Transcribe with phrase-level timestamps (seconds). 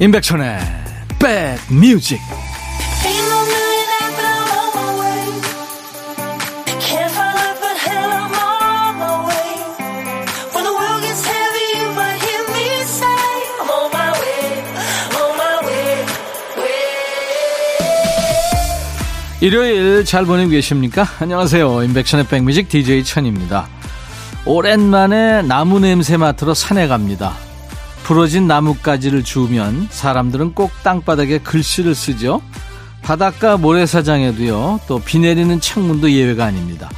[0.00, 0.58] 임백천의
[1.18, 2.20] 백뮤직
[19.40, 21.06] 일요일 잘 보내고 계십니까?
[21.18, 21.82] 안녕하세요.
[21.82, 23.66] 임백천의 백뮤직 DJ 천입니다.
[24.44, 27.47] 오랜만에 나무 냄새 맡으러 산에 갑니다.
[28.08, 32.40] 부러진 나뭇가지를 주우면 사람들은 꼭 땅바닥에 글씨를 쓰죠.
[33.02, 36.88] 바닷가 모래사장에도요, 또 비 내리는 창문도 예외가 아닙니다.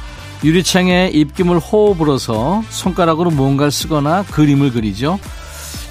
[0.41, 5.19] 유리창에 입김을 호흡 불어서 손가락으로 뭔가를 쓰거나 그림을 그리죠.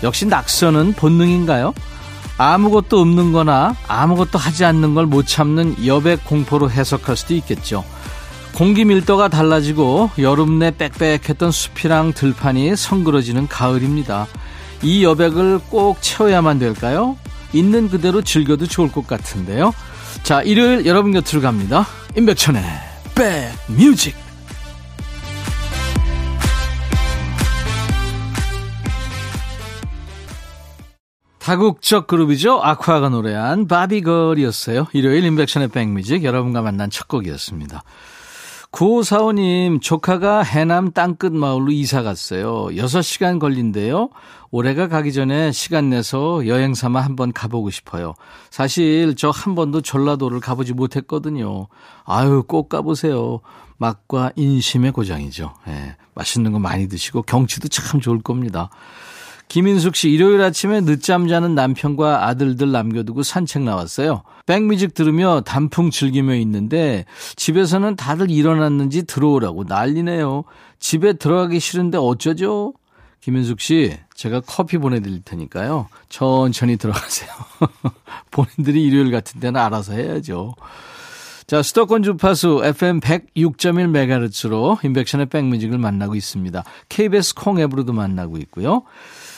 [0.02, 1.74] 역시 낙서는 본능인가요?
[2.38, 7.84] 아무것도 없는 거나 아무것도 하지 않는 걸 못 참는 여백 공포로 해석할 수도 있겠죠.
[8.54, 14.26] 공기 밀도가 달라지고 여름 내 빽빽했던 숲이랑 들판이 성그러지는 가을입니다.
[14.82, 17.16] 이 여백을 꼭 채워야만 될까요?
[17.52, 19.72] 있는 그대로 즐겨도 좋을 것 같은데요.
[20.22, 21.86] 자, 일요일 여러분 곁으로 갑니다.
[22.16, 22.62] 임백천의
[23.14, 24.14] 백뮤직
[31.38, 32.60] 다국적 그룹이죠.
[32.62, 34.86] 아쿠아가 노래한 바비걸이었어요.
[34.92, 37.82] 일요일 인백션의 백뮤직 여러분과 만난 첫 곡이었습니다.
[38.72, 42.66] 9545님, 조카가 해남 땅끝 마을로 이사 갔어요.
[42.66, 44.10] 6시간 걸린대요.
[44.52, 48.14] 올해가 가기 전에 시간 내서 여행 삼아 한번 가보고 싶어요.
[48.50, 51.66] 사실 저 한 번도 전라도를 가보지 못했거든요.
[52.04, 53.40] 아유, 꼭 가보세요.
[53.78, 55.54] 맛과 인심의 고장이죠.
[55.68, 58.70] 예, 맛있는 거 많이 드시고 경치도 참 좋을 겁니다.
[59.50, 64.22] 김인숙 씨, 일요일 아침에 늦잠 자는 남편과 아들들 남겨두고 산책 나왔어요.
[64.46, 70.44] 백뮤직 들으며 단풍 즐기며 있는데 집에서는 다들 일어났는지 들어오라고 난리네요.
[70.78, 72.74] 집에 들어가기 싫은데 어쩌죠?
[73.22, 75.88] 김인숙 씨, 제가 커피 보내드릴 테니까요.
[76.08, 77.28] 천천히 들어가세요.
[78.30, 80.54] 본인들이 일요일 같은 때는 알아서 해야죠.
[81.48, 86.62] 자, 수도권 주파수 FM 106.1MHz로 인백션의 백뮤직을 만나고 있습니다.
[86.88, 88.84] KBS 콩 앱으로도 만나고 있고요.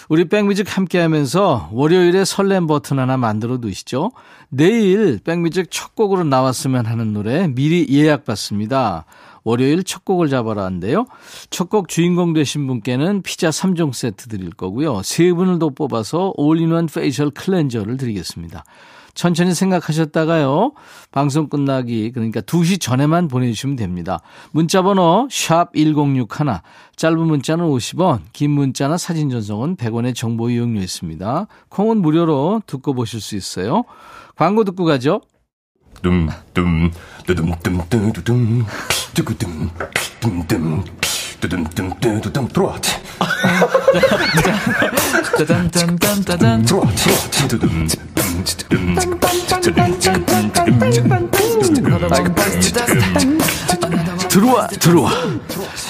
[0.08, 4.12] 우리 백뮤직 함께 하면서 월요일에 설렘 버튼 하나 만들어 두시죠.
[4.48, 9.04] 내일 백뮤직 첫 곡으로 나왔으면 하는 노래 미리 예약 받습니다.
[9.44, 11.06] 월요일 첫 곡을 잡아라 한데요.
[11.50, 15.02] 첫 곡 주인공 되신 분께는 피자 3종 세트 드릴 거고요.
[15.02, 18.64] 세 분을 더 뽑아서 all-in-one facial cleanser를 드리겠습니다.
[19.14, 20.72] 천천히 생각하셨다가요.
[21.10, 24.20] 방송 끝나기 그러니까 2시 전에만 보내주시면 됩니다.
[24.52, 26.60] 문자번호 샵 1061,
[26.96, 31.46] 짧은 문자는 50원, 긴 문자나 사진 전송은 100원의 정보 이용료 있습니다.
[31.68, 33.84] 콩은 무료로 듣고 보실 수 있어요.
[34.36, 35.20] 광고 듣고 가죠.
[36.02, 36.90] 둠둠
[37.26, 38.64] 뚜둠 뚜두둠
[39.14, 39.70] 뚜구둠
[40.20, 40.84] 뚜둠
[42.20, 42.80] 뚜둠 들어와
[45.38, 46.86] 짜잔짠짠짠짠 들어와
[47.48, 47.86] 뚜둠
[54.28, 55.10] 들어와 들어와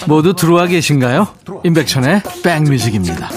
[0.06, 1.28] 모두 들어와 계신가요?
[1.64, 3.28] 임백천의 백뮤직입니다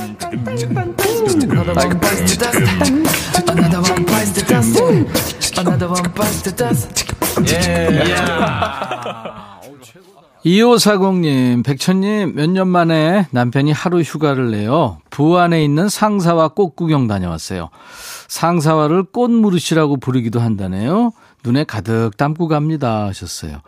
[7.47, 8.03] 예.
[10.45, 14.99] 2540님, 백천님, 몇 년 만에 남편이 하루 휴가를 내요.
[15.09, 17.69] 부안에 있는 상사와 꽃 구경 다녀왔어요.
[18.35, 21.13] 상사화를 꽃무릇이라고 부르기도 한다네요.
[21.45, 23.05] 눈에 가득 담고 갑니다.
[23.05, 23.61] 하셨어요.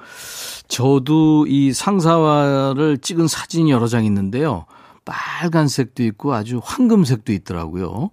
[0.67, 4.65] 저도 이 상사화를 찍은 사진이 여러 장 있는데요.
[5.05, 8.09] 빨간색도 있고 아주 황금색도 있더라고요.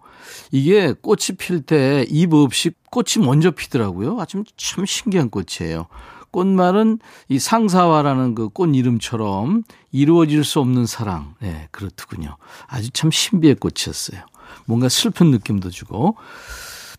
[0.53, 4.21] 이게 꽃이 필때잎 없이 꽃이 먼저 피더라고요.
[4.21, 5.89] 아주 참 신기한 꽃이에요.
[6.31, 11.35] 꽃말은 이 상사화라는 그 꽃 이름처럼 이루어질 수 없는 사랑.
[11.43, 12.37] 예, 네, 그렇더군요.
[12.69, 14.23] 아주 참 신비의 꽃이었어요.
[14.67, 16.17] 뭔가 슬픈 느낌도 주고.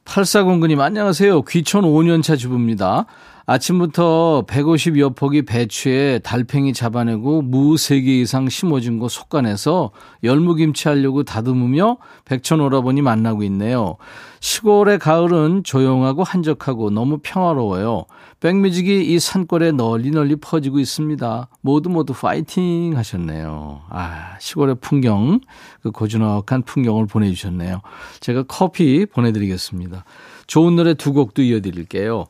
[0.06, 1.44] 8409님, 안녕하세요.
[1.44, 3.06] 귀촌 5년차 주부입니다.
[3.47, 9.92] 아침부터 150여 폭이 배추에 달팽이 잡아내고 무 3개 이상 심어준 거 속간해서
[10.24, 13.97] 열무김치 하려고 다듬으며 백천 오라버니 만나고 있네요.
[14.39, 18.06] 시골의 가을은 조용하고 한적하고 너무 평화로워요.
[18.39, 21.47] 백뮤직이 이 산골에 널리 널리 퍼지고 있습니다.
[21.62, 23.81] 모두 모두 파이팅 하셨네요.
[23.89, 25.39] 아, 시골의 풍경,
[25.81, 27.81] 그 고즈넉한 풍경을 보내주셨네요.
[28.19, 30.03] 제가 커피 보내드리겠습니다.
[30.47, 32.25] 좋은 노래 두 곡도 이어드릴게요.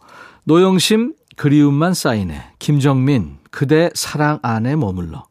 [0.46, 2.54] 노영심, 그리움만 쌓이네.
[2.60, 5.26] 김정민, 그대 사랑 안에 머물러.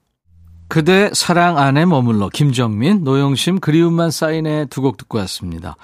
[0.68, 2.28] 그대 사랑 안에 머물러.
[2.30, 5.76] 김정민, 노영심, 그리움만 쌓이네 두 곡 듣고 왔습니다.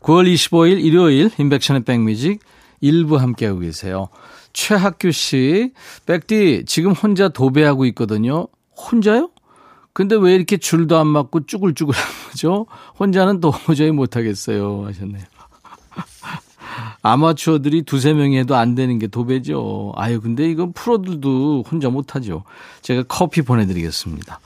[0.00, 2.40] 9월 25일 일요일 인백션의 백뮤직
[2.80, 4.08] 일부 함께하고 계세요.
[4.52, 5.72] 최학규 씨,
[6.06, 8.48] 백디 지금 혼자 도배하고 있거든요.
[8.76, 9.30] 혼자요?
[9.92, 12.66] 근데 왜 이렇게 줄도 안 맞고 쭈글쭈글한 거죠?
[12.98, 14.84] 혼자는 도저히 못하겠어요.
[14.86, 15.24] 하셨네요.
[17.04, 19.92] 아마추어들이 두세 명이 해도 안 되는 게 도배죠.
[19.94, 22.44] 아유, 근데 이건 프로들도 혼자 못하죠.
[22.80, 24.40] 제가 커피 보내드리겠습니다.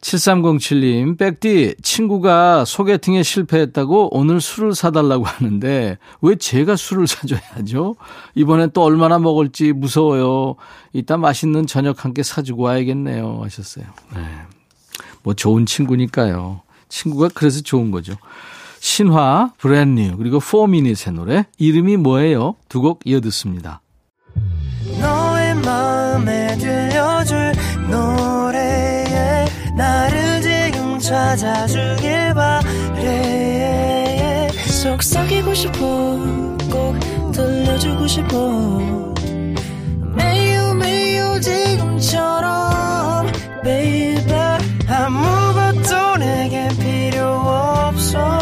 [0.00, 7.94] 7307님, 백디, 친구가 소개팅에 실패했다고 오늘 술을 사달라고 하는데, 왜 제가 술을 사줘야죠?
[8.34, 10.56] 이번엔 또 얼마나 먹을지 무서워요.
[10.92, 13.38] 이따 맛있는 저녁 함께 사주고 와야겠네요.
[13.44, 13.84] 하셨어요.
[14.16, 14.20] 네.
[15.22, 16.62] 뭐 좋은 친구니까요.
[16.88, 18.14] 친구가 그래서 좋은 거죠.
[18.82, 22.56] 신화, 브랜뉴, 그리고 포미닛의 노래, 이름이 뭐예요?
[22.68, 23.80] 두 곡 이어 듣습니다.
[31.02, 35.76] 찾아주길 바래 속삭이고 싶어
[36.70, 36.96] 꼭
[37.32, 38.84] 들려주고 싶어
[40.14, 43.26] 매우 매우 지금처럼
[43.62, 44.32] baby
[44.88, 48.41] 아무것도 내게 필요 없어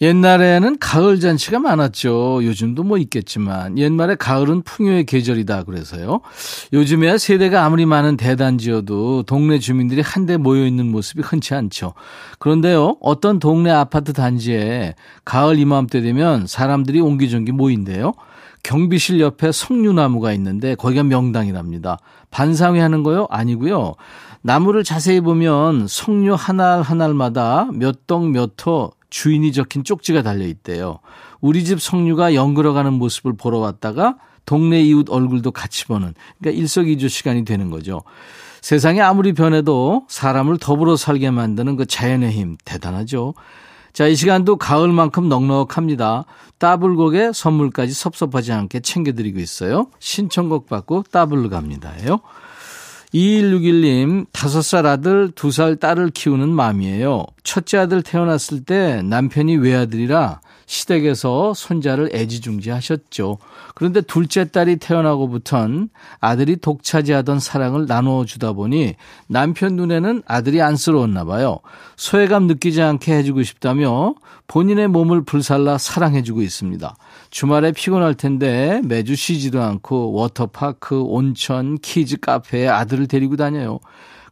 [0.00, 2.40] 옛날에는 가을 잔치가 많았죠.
[2.42, 6.20] 요즘도 뭐 있겠지만 옛말에 가을은 풍요의 계절이다 그래서요.
[6.72, 11.92] 요즘에야 세대가 아무리 많은 대단지여도 동네 주민들이 한데 모여 있는 모습이 흔치 않죠.
[12.38, 12.96] 그런데요.
[13.02, 14.94] 어떤 동네 아파트 단지에
[15.26, 18.14] 가을 이맘때 되면 사람들이 옹기종기 모인대요.
[18.62, 21.98] 경비실 옆에 석류나무가 있는데 거기가 명당이랍니다.
[22.30, 23.26] 반상회 하는 거요?
[23.30, 23.94] 아니고요.
[24.42, 31.00] 나무를 자세히 보면 석류 하나 하나마다 몇동몇호 주인이 적힌 쪽지가 달려 있대요.
[31.40, 34.16] 우리 집 석류가 연그러가는 모습을 보러 왔다가
[34.46, 38.02] 동네 이웃 얼굴도 같이 보는 그러니까 일석이조 시간이 되는 거죠.
[38.62, 43.34] 세상이 아무리 변해도 사람을 더불어 살게 만드는 그 자연의 힘 대단하죠.
[43.92, 46.24] 자, 이 시간도 가을만큼 넉넉합니다.
[46.58, 49.88] 따블곡에 선물까지 섭섭하지 않게 챙겨드리고 있어요.
[49.98, 52.20] 신청곡 받고 따블로 갑니다요.
[53.14, 57.26] 2161님, 5살 아들, 2살 딸을 키우는 맘이에요.
[57.42, 63.38] 첫째 아들 태어났을 때 남편이 외아들이라 시댁에서 손자를 애지중지 하셨죠.
[63.74, 65.88] 그런데 둘째 딸이 태어나고부턴
[66.20, 68.94] 아들이 독차지하던 사랑을 나눠주다 보니
[69.26, 71.58] 남편 눈에는 아들이 안쓰러웠나 봐요.
[71.96, 74.14] 소외감 느끼지 않게 해주고 싶다며
[74.46, 76.94] 본인의 몸을 불살라 사랑해주고 있습니다.
[77.30, 83.78] 주말에 피곤할 텐데 매주 쉬지도 않고 워터파크, 온천, 키즈 카페에 아들을 데리고 다녀요.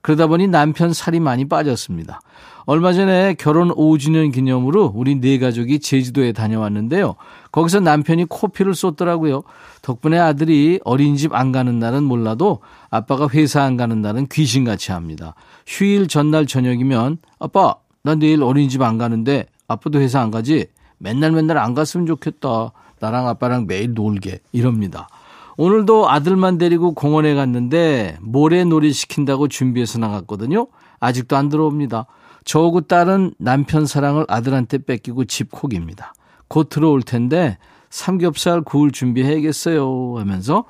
[0.03, 2.21] 그러다 보니 남편 살이 많이 빠졌습니다.
[2.67, 7.15] 얼마 전에 결혼 5주년 기념으로 우리 네 가족이 제주도에 다녀왔는데요.
[7.51, 9.43] 거기서 남편이 코피를 쏟더라고요.
[9.83, 12.61] 덕분에 아들이 어린이집 안 가는 날은 몰라도
[12.91, 15.35] 아빠가 회사 안 가는 날은 귀신같이 합니다.
[15.67, 20.67] 휴일 전날 저녁이면 아빠 나 내일 어린이집 안 가는데 아빠도 회사 안 가지?
[20.99, 22.73] 맨날 맨날 안 갔으면 좋겠다.
[23.01, 24.41] 나랑 아빠랑 매일 놀게.
[24.53, 25.09] 이럽니다.
[25.57, 30.69] 오늘도 아들만 데리고 공원에 갔는데 모래놀이 시킨다고 준비해서 나갔거든요.
[31.01, 32.07] 아직도 안 들어옵니다.
[32.45, 36.15] 저하고 딸은 남편 사랑을 아들한테 뺏기고 집콕입니다.
[36.47, 37.59] 곧 들어올 텐데
[37.91, 40.65] 삼겹살 구울 준비해야겠어요 하면서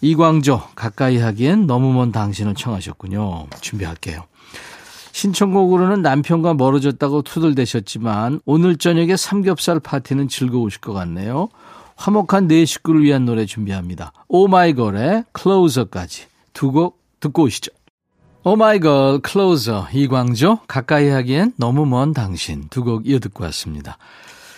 [0.00, 3.46] 이광조 가까이 하기엔 너무 먼 당신을 청하셨군요.
[3.60, 4.24] 준비할게요.
[5.12, 11.48] 신청곡으로는 남편과 멀어졌다고 투덜대셨지만 오늘 저녁에 삼겹살 파티는 즐거우실 것 같네요.
[12.02, 14.12] 화목한 네 식구를 위한 노래 준비합니다.
[14.26, 17.70] 오마이걸의 Closer까지 두 곡 듣고 오시죠.
[18.42, 23.98] 오마이걸 Closer 이광조 가까이 하기엔 너무 먼 당신 두 곡 이어 듣고 왔습니다.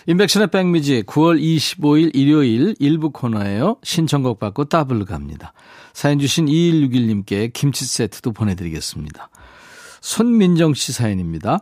[0.06, 3.76] 임백천의 백 뮤직 9월 25일 일요일 일부 코너예요.
[3.82, 5.52] 신청곡 받고 더블로 갑니다.
[5.92, 9.28] 사연 주신 2161님께 김치 세트도 보내드리겠습니다.
[10.00, 11.60] 손민정 씨 사연입니다.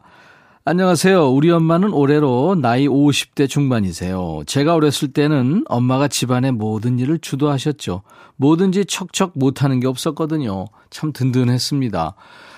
[0.65, 1.29] 안녕하세요.
[1.33, 4.43] 우리 엄마는 올해로 나이 50대 중반이세요.
[4.47, 8.03] 제가 어렸을 때는 엄마가 집안의 모든 일을 주도하셨죠.
[8.37, 10.67] 뭐든지 척척 못하는 게 없었거든요.
[10.89, 12.15] 참 든든했습니다.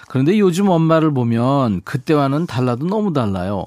[0.06, 3.64] 그런데 요즘 엄마를 보면 그때와는 달라도 너무 달라요.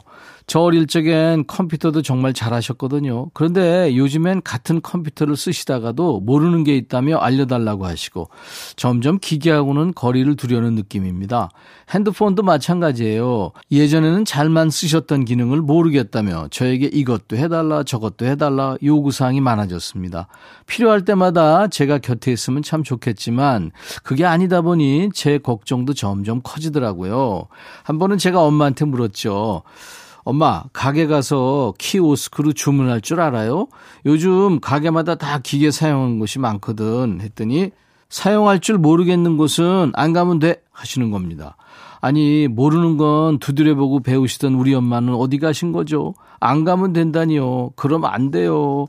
[0.50, 3.32] 저 어릴 적엔 컴퓨터도 정말 잘하셨거든요.
[3.34, 8.30] 그런데 요즘엔 같은 컴퓨터를 쓰시다가도 모르는 게 있다며 알려달라고 하시고
[8.78, 11.50] 점점 기계하고는 거리를 두려는 느낌입니다.
[11.90, 13.52] 핸드폰도 마찬가지예요.
[13.74, 20.30] 예전에는 잘만 쓰셨던 기능을 모르겠다며 저에게 이것도 해달라 저것도 해달라 요구사항이 많아졌습니다.
[20.66, 27.48] 필요할 때마다 제가 곁에 있으면 참 좋겠지만 그게 아니다 보니 제 걱정도 점점 커지더라고요.
[27.84, 29.64] 한 번은 제가 엄마한테 물었죠.
[30.28, 33.70] 엄마, 가게 가서 키오스크로 주문할 줄 알아요?
[34.06, 37.20] 요즘 가게마다 다 기계 사용하는 곳이 많거든.
[37.22, 37.72] 했더니
[38.10, 41.56] 사용할 줄 모르겠는 곳은 안 가면 돼 하시는 겁니다.
[42.02, 46.14] 아니 모르는 건 두드려보고 배우시던 우리 엄마는 어디 가신 거죠?
[46.42, 47.72] 안 가면 된다니요.
[47.78, 48.88] 그럼 안 돼요.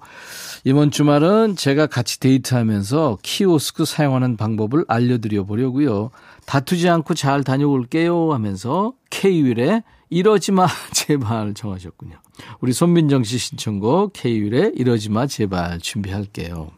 [0.64, 6.10] 이번 주말은 제가 같이 데이트하면서 키오스크 사용하는 방법을 알려드려 보려고요.
[6.46, 12.16] 다투지 않고 잘 다녀올게요 하면서 K윌의 이러지 마 제발 정하셨군요.
[12.60, 16.70] 우리 손민정 씨 신청곡 K윌의 이러지 마 제발 준비할게요.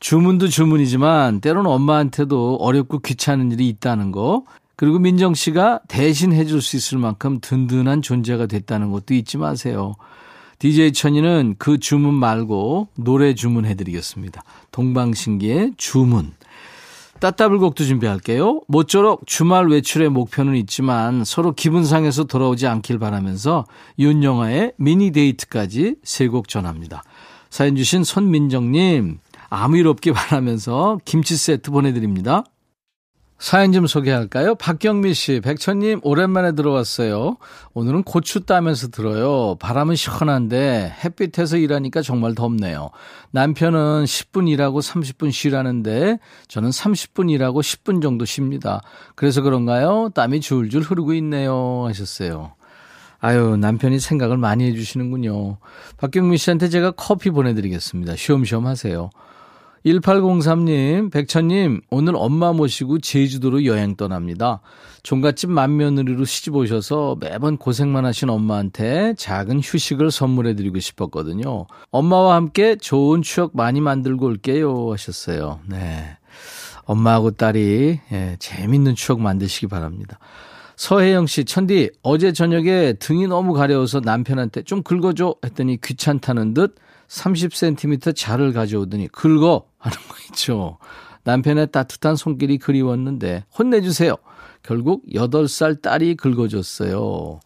[0.00, 4.44] 주문도 주문이지만 때로는 엄마한테도 어렵고 귀찮은 일이 있다는 거
[4.76, 9.94] 그리고 민정 씨가 대신 해줄 수 있을 만큼 든든한 존재가 됐다는 것도 잊지 마세요.
[10.58, 14.42] DJ 천이는 그 주문 말고 노래 주문해드리겠습니다.
[14.72, 16.32] 동방신기의 주문.
[17.20, 18.60] 따따블곡도 준비할게요.
[18.68, 23.64] 모쪼록 주말 외출의 목표는 있지만 서로 기분 상해서 돌아오지 않길 바라면서
[23.98, 27.02] 윤영아의 미니 데이트까지 세 곡 전합니다.
[27.50, 29.18] 사연 주신 손민정님,
[29.48, 32.44] 아무 일 없기 바라면서 김치 세트 보내드립니다.
[33.38, 34.54] 사연 좀 소개할까요?
[34.54, 37.36] 박경미 씨, 백천님, 오랜만에 들어왔어요.
[37.74, 39.56] 오늘은 고추 따면서 들어요.
[39.56, 42.90] 바람은 시원한데 햇빛에서 일하니까 정말 덥네요.
[43.32, 48.80] 남편은 10분 일하고 30분 쉬라는데 저는 30분 일하고 10분 정도 쉽니다.
[49.14, 50.10] 그래서 그런가요?
[50.14, 51.84] 땀이 줄줄 흐르고 있네요.
[51.86, 52.54] 하셨어요.
[53.18, 55.58] 아유, 남편이 생각을 많이 해주시는군요.
[55.96, 58.16] 박경미 씨한테 제가 커피 보내드리겠습니다.
[58.16, 59.10] 쉬엄쉬엄 하세요.
[59.84, 64.60] 1803님, 백천님, 오늘 엄마 모시고 제주도로 여행 떠납니다.
[65.02, 71.66] 종갓집 맏며느리로 시집 오셔서 매번 고생만 하신 엄마한테 작은 휴식을 선물해드리고 싶었거든요.
[71.90, 74.90] 엄마와 함께 좋은 추억 많이 만들고 올게요.
[74.92, 75.60] 하셨어요.
[75.68, 76.16] 네.
[76.86, 80.18] 엄마하고 딸이, 예, 재밌는 추억 만드시기 바랍니다.
[80.76, 86.76] 서혜영 씨, 천디, 어제 저녁에 등이 너무 가려워서 남편한테 좀 긁어줘 했더니 귀찮다는 듯
[87.08, 90.78] 30cm 자를 가져오더니 긁어 하는 거 있죠.
[91.24, 94.16] 남편의 따뜻한 손길이 그리웠는데 혼내주세요.
[94.62, 97.40] 결국 8살 딸이 긁어줬어요.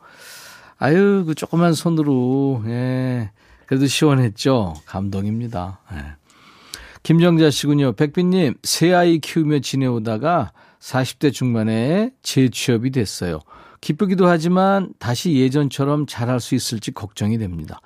[0.78, 3.30] 아유, 그 조그만 손으로, 예.
[3.66, 4.74] 그래도 시원했죠.
[4.86, 5.80] 감동입니다.
[5.92, 5.98] 예.
[7.02, 7.92] 김정자 씨군요.
[7.92, 13.40] 백빈님, 새 아이 키우며 지내오다가 40대 중반에 재취업이 됐어요.
[13.80, 17.80] 기쁘기도 하지만 다시 예전처럼 잘할 수 있을지 걱정이 됩니다.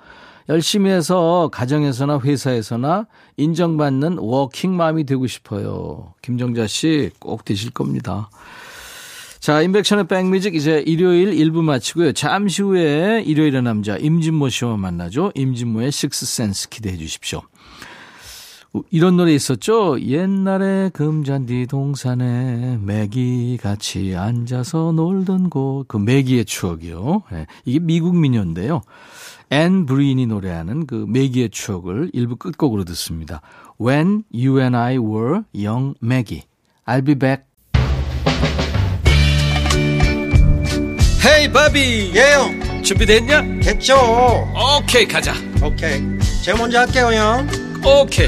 [0.49, 3.07] 열심히 해서 가정에서나 회사에서나
[3.37, 6.13] 인정받는 워킹맘이 되고 싶어요.
[6.21, 8.29] 김정자 씨 꼭 되실 겁니다.
[9.39, 12.13] 자, 인백션의 백뮤직 이제 일요일 1부 마치고요.
[12.13, 15.31] 잠시 후에 일요일의 남자 임진모 씨와 만나죠.
[15.35, 17.41] 임진모의 식스센스 기대해 주십시오.
[18.89, 19.99] 이런 노래 있었죠?
[20.01, 25.85] 옛날에 금잔디 동산에 매기 같이 앉아서 놀던 곳.
[25.87, 27.23] 그 매기의 추억이요.
[27.31, 28.81] 네, 이게 미국 민요인데요.
[29.51, 33.41] Ann Breen이 노래하는 그 매기의 추억을 일부 끝곡으로 듣습니다.
[33.79, 36.43] When You and I Were Young Maggie.
[36.87, 37.43] I'll be back.
[41.25, 43.41] Hey 바비 예영 준비됐냐?
[43.61, 43.95] 됐죠
[44.77, 46.01] 오케이 가자 오케이
[46.43, 47.47] 제가 먼저 할게요 형
[47.85, 48.27] 오케이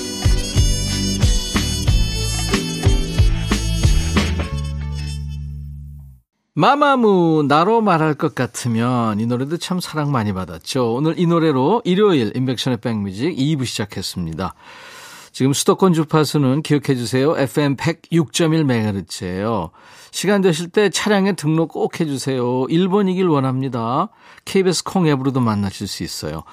[6.53, 10.95] 마마무 나로 말할 것 같으면 이 노래도 참 사랑 많이 받았죠.
[10.95, 14.53] 오늘 이 노래로 일요일 인백션의 백뮤직 2부 시작했습니다.
[15.31, 17.37] 지금 수도권 주파수는 기억해 주세요.
[17.37, 19.69] FM 106.1MHz예요.
[20.11, 22.43] 시간 되실 때 차량에 등록 꼭 해주세요.
[22.43, 24.09] 1번이길 원합니다.
[24.43, 26.43] KBS 콩 앱으로도 만나실 수 있어요.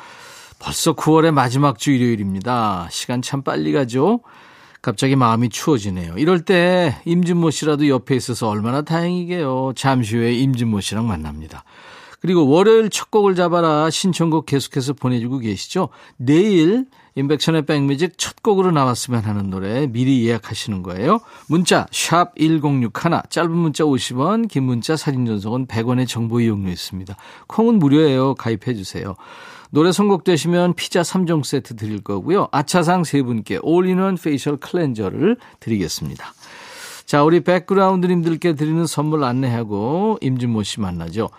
[0.60, 2.86] 벌써 9월의 마지막 주 일요일입니다.
[2.92, 4.20] 시간 참 빨리 가죠?
[4.80, 6.14] 갑자기 마음이 추워지네요.
[6.18, 9.72] 이럴 때 임진모 씨라도 옆에 있어서 얼마나 다행이게요.
[9.76, 11.64] 잠시 후에 임진모 씨랑 만납니다.
[12.20, 15.88] 그리고 월요일 첫 곡을 잡아라 신청곡 계속해서 보내주고 계시죠.
[16.16, 21.20] 내일 인백션의 백뮤직 첫 곡으로 나왔으면 하는 노래 미리 예약하시는 거예요.
[21.48, 27.16] 문자 샵 1061, 짧은 문자 50원, 긴 문자 사진 전송은 100원의 정보 이용료 있습니다.
[27.48, 28.34] 콩은 무료예요.
[28.34, 29.16] 가입해 주세요.
[29.70, 32.48] 노래 선곡되시면 피자 3종 세트 드릴 거고요.
[32.52, 36.32] 아차상 세 분께 all-in-one facial cleanser를 드리겠습니다.
[37.04, 41.30] 자, 우리 background님들께 드리는 선물 안내하고 임진모 씨 만나죠.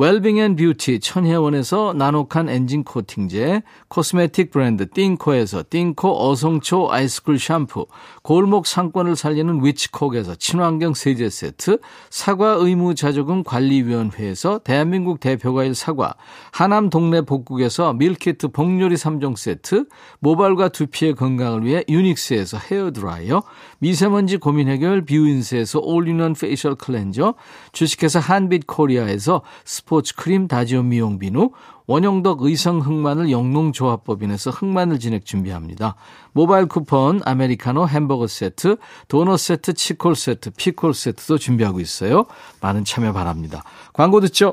[0.00, 7.88] 웰빙 and beauty 천혜원에서 나노칸 엔진 코팅제, cosmetic 브랜드 띵코에서 띵코 어성초 아이스쿨 샴푸,
[8.22, 16.14] 골목 상권을 살리는 위치콕에서 친환경 세제 세트, 사과 의무 자조금 관리위원회에서 대한민국 대표과일 사과,
[16.52, 19.86] 하남 동네 복국에서 밀키트 복요리 3종 세트,
[20.20, 23.42] 모발과 두피의 건강을 위해 유닉스에서 헤어드라이어,
[23.80, 27.34] 미세먼지 고민 해결 뷰인스에서 all-in-one facial cleanser,
[27.72, 31.50] 주식회사 한빛 코리아에서 스포츠 크림 다지오 미용 비누,
[31.86, 35.94] 원형덕 의성 흑마늘 영농조합법인에서 흑마늘 진액 준비합니다.
[36.32, 38.76] 모바일 쿠폰, 아메리카노 햄버거 세트,
[39.08, 42.26] 도넛 세트, 치콜 세트, 피콜 세트도 준비하고 있어요.
[42.60, 43.64] 많은 참여 바랍니다.
[43.94, 44.52] 광고 듣죠?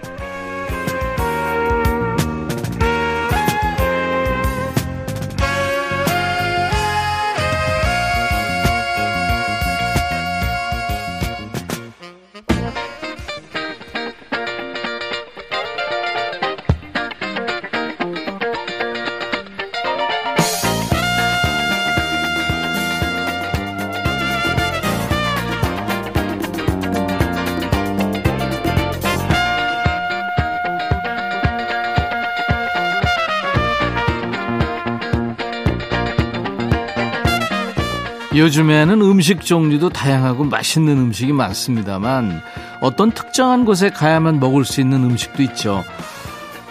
[38.41, 42.41] 요즘에는 음식 종류도 다양하고 맛있는 음식이 많습니다만
[42.81, 45.83] 어떤 특정한 곳에 가야만 먹을 수 있는 음식도 있죠.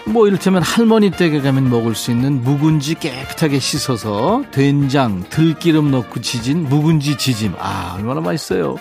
[0.04, 6.64] 뭐 이를테면 할머니 댁에 가면 먹을 수 있는 묵은지 깨끗하게 씻어서 된장, 들기름 넣고 지진
[6.64, 7.54] 묵은지 지짐.
[7.60, 8.75] 아, 얼마나 맛있어요.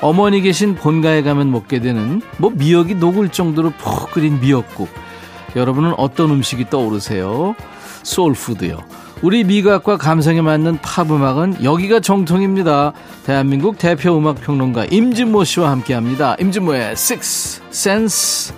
[0.00, 4.88] 어머니 계신 본가에 가면 먹게 되는 뭐 미역이 녹을 정도로 푹 끓인 미역국.
[5.56, 7.56] 여러분은 어떤 음식이 떠오르세요?
[8.04, 8.78] 소울푸드요.
[9.20, 12.92] 우리 미각과 감성에 맞는 팝 음악은 여기가 정통입니다.
[13.26, 16.36] 대한민국 대표 음악 평론가 임진모 씨와 함께 합니다.
[16.38, 18.54] 임진모의 Six Sense.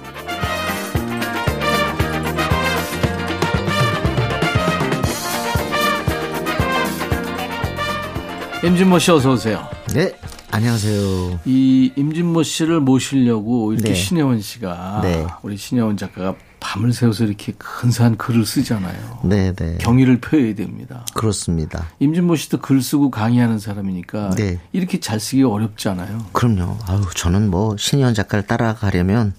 [8.63, 9.67] 임진모 씨 어서 오세요.
[9.95, 10.15] 네,
[10.51, 11.41] 안녕하세요.
[11.47, 13.95] 이 임진모 씨를 모시려고 이렇게 네.
[13.95, 15.27] 신혜원 씨가 네.
[15.43, 19.21] 우리 신혜원 작가가 밤을 새워서 이렇게 근사한 글을 쓰잖아요.
[19.25, 19.79] 네, 네.
[19.81, 21.05] 경의를 표해야 됩니다.
[21.15, 21.89] 그렇습니다.
[21.99, 24.61] 임진모 씨도 글 쓰고 강의하는 사람이니까 네.
[24.73, 26.27] 이렇게 잘 쓰기 어렵잖아요.
[26.33, 26.77] 그럼요.
[26.87, 29.35] 아유, 저는 뭐 신희원 작가를 따라가려면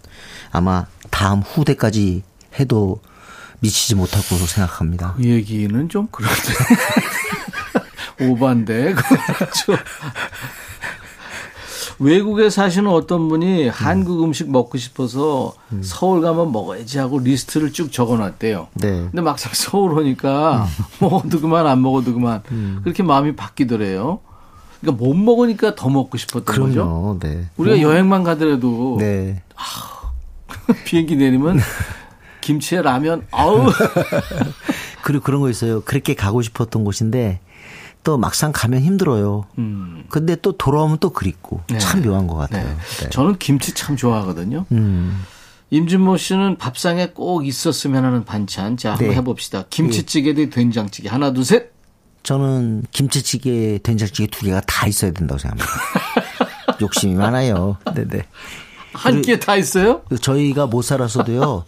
[0.51, 2.23] 아마 다음 후대까지
[2.59, 2.99] 해도
[3.59, 5.13] 미치지 못할 거로 생각합니다.
[5.17, 6.35] 그 얘기는 좀 그런데
[8.27, 9.73] 오반데 그렇죠.
[12.01, 18.67] 외국에 사시는 어떤 분이 한국 음식 먹고 싶어서 서울 가면 먹어야지 하고 리스트를 쭉 적어놨대요.
[18.73, 18.89] 네.
[18.89, 20.67] 근데 막상 서울 오니까
[20.99, 22.41] 먹어도 그만 안 먹어도 그만
[22.83, 24.19] 그렇게 마음이 바뀌더래요.
[24.81, 26.73] 그러니까 못 먹으니까 더 먹고 싶었던 거죠.
[26.73, 27.19] 그럼요.
[27.19, 27.45] 네.
[27.57, 29.43] 우리가 뭐, 여행만 가더라도 네.
[30.85, 31.59] 비행기 내리면
[32.41, 33.67] 김치에 라면 아우
[35.03, 35.81] 그리고 그런 거 있어요.
[35.81, 37.41] 그렇게 가고 싶었던 곳인데
[38.03, 39.45] 또 막상 가면 힘들어요.
[39.57, 40.03] 음.
[40.09, 41.77] 근데 또 돌아오면 또 그립고 네.
[41.77, 42.67] 참 묘한 것 같아요.
[42.67, 42.75] 네.
[43.03, 43.09] 네.
[43.09, 44.65] 저는 김치 참 좋아하거든요.
[44.71, 45.23] 음.
[45.69, 48.75] 임진모 씨는 밥상에 꼭 있었으면 하는 반찬.
[48.75, 49.15] 자, 한번 네.
[49.15, 49.63] 해봅시다.
[49.69, 51.07] 김치찌개 대 된장찌개.
[51.07, 51.71] 하나, 둘, 셋.
[52.23, 56.77] 저는 김치찌개, 된장찌개 두 개가 다 있어야 된다고 생각합니다.
[56.81, 57.77] 욕심이 많아요.
[57.95, 58.25] 네네.
[58.93, 60.01] 한 끼에 다 있어요?
[60.21, 61.63] 저희가 못 살았어도요.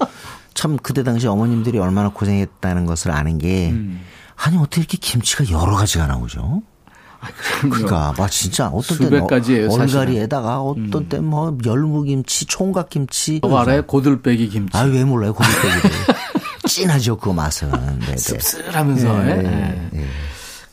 [0.54, 4.02] 참 그때 당시 어머님들이 얼마나 고생했다는 것을 아는 게 음.
[4.46, 6.62] 아니 어떻게 이렇게 김치가 여러 가지가 나오죠?
[7.62, 9.20] 그러니까 막 진짜 어떤 때는.
[9.20, 9.72] 음.
[9.80, 13.40] 얼갈이에다가 어떤 때뭐 열무김치, 총각김치.
[13.42, 13.86] 저거 알아요?
[13.86, 14.78] 고들빼기 김치.
[14.78, 15.92] 아유 왜 몰라요 고깃빼기를.
[16.68, 17.72] 진하죠 그 맛은.
[17.72, 18.18] 네네.
[18.18, 19.18] 씁쓸하면서.
[19.24, 20.06] 네, 예, 네, 예.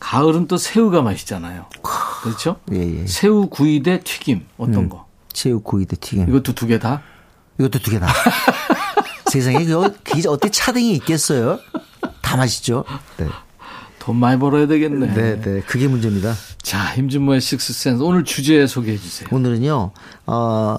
[0.01, 1.67] 가을은 또 새우가 맛있잖아요.
[2.23, 2.57] 그렇죠?
[2.73, 3.07] 예, 예.
[3.07, 4.47] 새우 구이 대 튀김.
[4.59, 5.07] 어떤 거?
[5.33, 6.29] 새우 구이대 튀김.
[6.29, 7.03] 이것도 두 개 다?
[7.61, 8.09] 이것도 두 개 다.
[9.31, 11.61] 세상에 그게 어떻게 차등이 있겠어요?
[12.21, 12.85] 다 맛있죠.
[13.19, 13.27] 네.
[14.11, 15.15] 돈 많이 벌어야 되겠네.
[15.15, 15.61] 네, 네.
[15.61, 16.35] 그게 문제입니다.
[16.63, 18.03] 자, 임진모의 Six Sense.
[18.03, 19.29] 오늘 주제 소개해 주세요.
[19.31, 19.93] 오늘은요,
[20.27, 20.77] 어,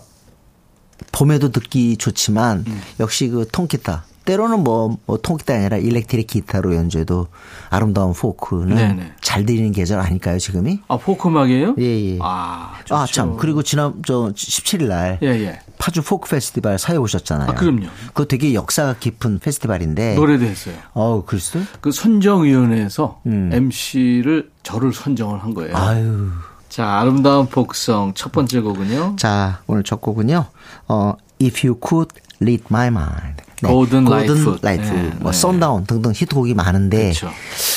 [1.14, 2.82] 봄에도 듣기 좋지만, 음.
[3.00, 4.04] 역시 그 통기타.
[4.26, 7.28] 때로는 뭐, 뭐 통기타 아니라 electric 기타로 연주해도
[7.70, 9.14] 아름다운 포크는 네네.
[9.22, 10.82] 잘 들리는 계절 아닐까요, 지금이?
[10.88, 11.76] 아, 포크 음악이에요?
[11.80, 12.20] 예, 예.
[12.22, 12.96] 아, 좋죠.
[12.96, 13.38] 아, 참.
[13.38, 15.20] 그리고 지난, 저, 17일 날.
[15.24, 15.60] 예, 예.
[15.80, 17.50] 파주 포크 페스티벌 사회 보셨잖아요.
[17.50, 17.88] 아, 그럼요.
[18.08, 20.16] 그거 되게 역사가 깊은 페스티벌인데.
[20.16, 20.76] 노래도 했어요.
[20.94, 21.64] 어우, 그랬어요?
[21.82, 23.50] 그 선정위원회에서 음.
[23.52, 25.76] MC를 저를 선정을 한 거예요.
[25.76, 26.30] 아유.
[26.70, 29.16] 자, 아름다운 포크송 첫 번째 곡은요.
[29.18, 30.46] 자, 오늘 첫 곡은요.
[30.88, 33.51] 어, If You Could Read My Mind.
[33.68, 34.60] Gordon Lightfoot.
[34.62, 35.38] 라이트, 네, 뭐 네.
[35.38, 37.30] Sundown 등등 히트곡이 많은데 그렇죠.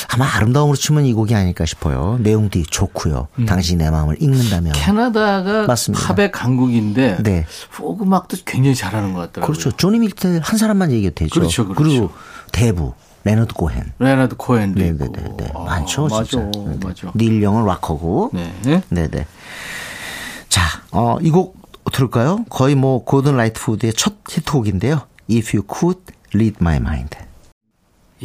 [0.09, 2.19] 아마 아름다움으로 치면 이 곡이 아닐까 싶어요.
[2.21, 3.29] 내용도 좋고요.
[3.47, 4.73] 당신이 내 마음을 읽는다면.
[4.75, 6.15] 캐나다가 맞습니다.
[6.15, 7.47] 팝의 강국인데 네.
[7.73, 9.47] 포크 음악도 굉장히 잘하는 것 같더라고요.
[9.47, 9.77] 그렇죠.
[9.77, 11.35] 조니 미첼 한 사람만 얘기해도 되죠.
[11.41, 11.85] 그렇죠, 그렇죠.
[11.85, 12.11] 리고
[12.53, 12.95] 대부
[13.25, 13.93] 레너드 코헨.
[14.37, 15.13] 코엔도 있고.
[15.13, 15.51] 네네 네.
[15.55, 16.51] 아, 많죠, 맞아, 진짜.
[16.59, 16.79] 네네.
[16.85, 17.11] 맞아.
[17.15, 18.31] 닐 영은 락커고.
[18.35, 18.83] 네.
[18.91, 19.27] 네네.
[20.49, 22.45] 자, 어, 이 곡 들을까요?
[22.49, 25.03] 거의 뭐 고든 라이트풋의 첫 히트곡인데요.
[25.31, 26.01] If You Could
[26.35, 27.17] Read My Mind.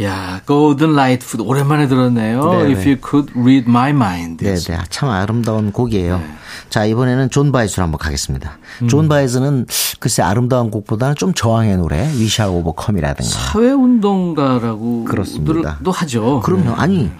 [0.01, 2.51] 야, Gordon Lightfoot 오랜만에 들었네요.
[2.51, 2.71] 네네.
[2.71, 4.45] If you could read my mind.
[4.45, 4.77] 네 네.
[4.89, 6.19] 참 아름다운 곡이에요.
[6.19, 6.25] 네.
[6.69, 8.59] 자, 이번에는 존 바에즈로 한번 가겠습니다.
[8.83, 8.87] 음.
[8.87, 9.65] 존 바에즈는
[9.99, 13.29] 글쎄 아름다운 곡보다는 좀 저항의 노래, We Shall Overcome이라든가.
[13.29, 15.79] 사회 운동가라고 그렇습니다.
[15.83, 16.39] 도 하죠.
[16.41, 16.69] 그럼요.
[16.69, 16.75] 네.
[16.77, 17.11] 아니,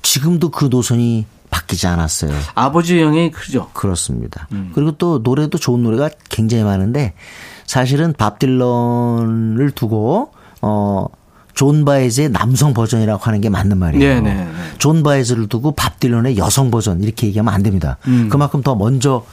[0.00, 2.32] 지금도 그 노선이 바뀌지 않았어요.
[2.54, 3.70] 아버지 영향이 크죠.
[3.74, 4.48] 그렇습니다.
[4.52, 4.70] 음.
[4.74, 7.14] 그리고 또 노래도 좋은 노래가 굉장히 많은데
[7.68, 11.06] 사실은 밥 딜런을 두고 어
[11.58, 14.20] 존 바이즈의 남성 버전이라고 하는 게 맞는 말이에요.
[14.20, 14.48] 네, 네, 네.
[14.78, 17.96] 존 바이즈를 두고 밥 딜런의 여성 버전 이렇게 얘기하면 안 됩니다.
[18.06, 18.28] 음.
[18.28, 19.24] 그만큼 더 먼저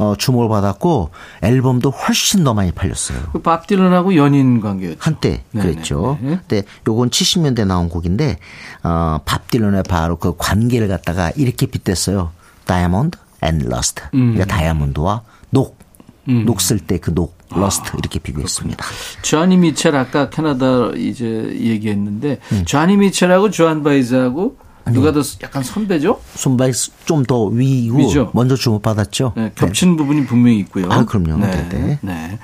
[0.00, 3.20] 어 주목을 받았고 앨범도 훨씬 더 많이 팔렸어요.
[3.32, 4.98] 그 밥 딜런하고 연인 관계였죠.
[4.98, 6.18] 한때 네, 그랬죠.
[6.20, 6.40] 네, 네.
[6.48, 8.40] 근데 요건 70년대 나온 곡인데
[8.82, 12.32] 어, 밥 딜런의 바로 그 관계를 갖다가 이렇게 빗댔어요.
[12.66, 14.02] Diamond and Rust.
[14.14, 14.34] 음.
[14.34, 15.78] 그러니까 다이아몬드와 녹.
[16.26, 18.84] 녹슬 때 그 녹, 아, rust 이렇게 비교했습니다.
[19.22, 21.26] 조아니 미첼 아까 캐나다 이제
[21.60, 22.64] 얘기했는데 음.
[22.66, 24.56] 조아니 미첼하고 조한 바이즈하고
[24.92, 26.18] 누가 더 약간 선배죠?
[26.34, 28.30] 존 바이즈 좀 더 위고 위죠.
[28.32, 29.34] 먼저 주목받았죠.
[29.36, 30.86] 네, 겹치는 부분이 분명히 있고요.
[30.90, 31.36] 아, 그럼요.
[31.44, 32.38] 네, 네, 네.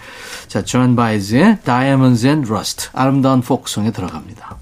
[0.46, 4.56] 자, 조한 바이즈의 Diamonds and Rust 아름다운 포크송에 들어갑니다.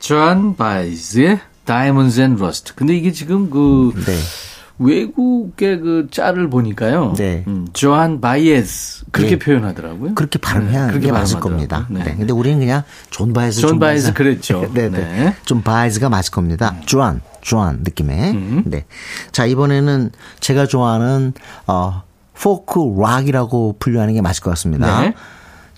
[0.00, 2.74] 조한 바이즈의 Diamonds and Rust.
[2.76, 4.12] 근데 이게 지금 그 네.
[4.78, 7.14] 외국의 그 짤을 보니까요.
[7.16, 7.44] 네.
[7.46, 9.38] 음, 조한 바이즈 그렇게 네.
[9.38, 10.14] 표현하더라고요.
[10.14, 11.40] 그렇게 발음해야 네, 그렇게 게 맞을.
[11.40, 11.86] 겁니다.
[11.90, 12.04] 네.
[12.04, 12.14] 네.
[12.16, 14.60] 근데 우리는 그냥 존 바이즈 존 바이즈 그랬죠.
[14.74, 14.98] 네, 네.
[14.98, 15.26] 네.
[15.26, 15.32] 음.
[15.44, 16.76] 존 바이즈가 맞을 겁니다.
[16.84, 18.62] 조안, 조안 느낌의.
[18.66, 18.84] 네.
[19.32, 20.10] 자, 이번에는
[20.40, 21.32] 제가 좋아하는
[21.66, 22.02] 어
[22.40, 25.12] 포크 락이라고 분류하는 게 맞을 것 같습니다.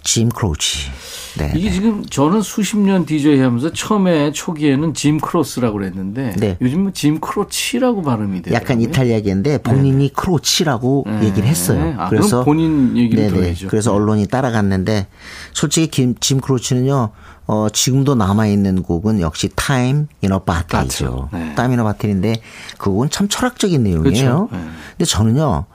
[0.09, 0.15] 네.
[0.15, 0.91] 짐 크로치.
[1.39, 1.53] 네.
[1.55, 6.57] 이게 지금 저는 수십 년 DJ 하면서 처음에 초기에는 짐 크로스라고 그랬는데 네.
[6.61, 8.55] 요즘은 짐 크로치라고 발음이 돼요.
[8.55, 11.85] 약간 이탈리아계인데 본인이 크로치라고 얘기를 했어요.
[11.85, 11.95] 네.
[11.99, 13.35] 아, 그럼 본인 얘기를 네네.
[13.35, 13.69] 들어야죠.
[13.69, 15.07] 그래서 언론이 따라갔는데
[15.53, 17.11] 솔직히 김, 짐 크로치는요.
[17.47, 21.31] 어, 지금도 남아있는 곡은 역시 Time in a Bottle이죠.
[21.33, 21.55] 네.
[21.55, 22.43] Time in a Bottle인데
[22.79, 24.03] 그 곡은 참 철학적인 내용이에요.
[24.03, 24.49] 그렇죠.
[24.53, 24.59] 네.
[24.91, 25.67] 근데 저는요.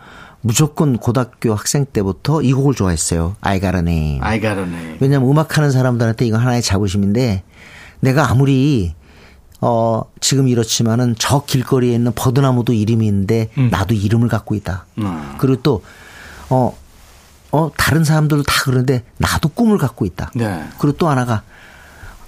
[0.45, 3.37] 무조건 고등학교 학생 때부터 이 곡을 좋아했어요.
[3.39, 4.19] I got a name.
[4.21, 4.97] I got a name.
[4.99, 7.43] 왜냐면 음악하는 사람들한테 이건 하나의 자부심인데
[8.01, 8.93] 내가 아무리
[9.61, 14.85] 어 지금 이렇지만은 저 길거리에 있는 버드나무도 이름이 있는데 나도 이름을 갖고 있다.
[14.97, 15.35] 음.
[15.37, 15.81] 그리고 또
[16.49, 16.77] 어,
[17.51, 20.31] 어, 다른 사람들도 다 그러는데 나도 꿈을 갖고 있다.
[20.35, 20.65] 네.
[20.77, 21.43] 그리고 또 하나가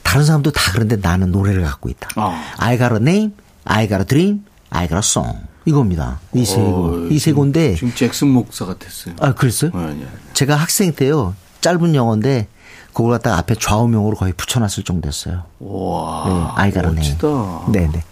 [0.04, 2.10] 다른 사람도 다 그런데 나는 노래를 갖고 있다.
[2.16, 2.34] 어.
[2.58, 3.34] I got a name,
[3.66, 5.40] I got a dream, I got a song.
[5.66, 6.20] 이겁니다.
[6.34, 6.86] 이세 곡.
[6.86, 9.16] 어, 이세 곡인데 지금 잭슨 목사 같았어요.
[9.20, 9.72] 아, 그랬어요?
[9.74, 10.08] 네, 네.
[10.34, 11.36] 제가 학생 때요.
[11.62, 12.48] 짧은 영어인데
[12.94, 15.44] 그걸 갖다가 앞에 좌우명으로 거의 붙여놨을 정도였어요.
[15.60, 16.96] 와, 네, 아이가라 네.
[16.98, 17.28] 멋지다.
[17.72, 18.04] 네네.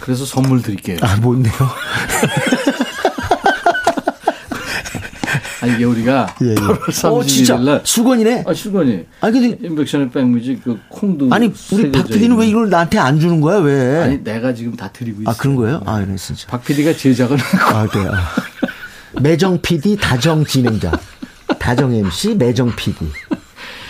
[0.00, 0.98] 그래서 선물 드릴게요.
[1.00, 1.54] 아, 뭔데요?
[5.62, 6.54] 아, 이게 우리가 예, 예.
[6.54, 8.44] 8월 어, 진짜 31일 날 수건이네.
[8.46, 9.06] 아, 수건이.
[9.20, 12.36] 아니, 근데 인백션의 백뮤직 그 콩도 아니 우리 박 PD는.
[12.36, 13.58] 왜 이걸 나한테 안 주는 거야?
[13.58, 14.02] 왜?
[14.02, 15.30] 아니 내가 지금 다 드리고 있어.
[15.30, 15.80] 아 그런 거예요?
[15.86, 16.46] 아, 이래 진짜.
[16.48, 18.08] 박 PD가 제작을 하고 아, 네.
[18.08, 19.20] 아.
[19.20, 20.90] 매정 PD, 다정 진행자.
[21.58, 23.06] 다정 MC, 매정 PD.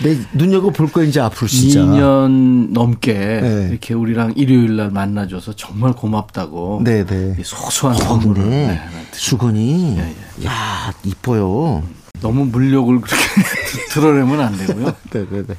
[0.02, 1.81] 내 눈여겨 볼 거야 이제 앞으로 진짜.
[1.81, 3.68] 2년 넘게 네.
[3.70, 6.83] 이렇게 우리랑 일요일 날 만나줘서 정말 고맙다고.
[6.85, 7.37] 네, 네.
[7.38, 8.81] 이 소소한 어, 선물을 네, 네.
[9.12, 11.83] 수건이 예, 야 이뻐요.
[12.20, 13.24] 너무 물욕을 그렇게
[13.90, 14.87] 드러내면 안 되고요.
[15.11, 15.55] 네, 네, 네.